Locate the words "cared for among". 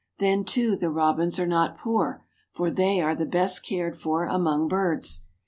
3.63-4.67